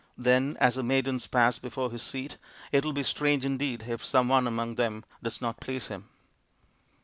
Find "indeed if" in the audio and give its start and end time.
3.45-4.03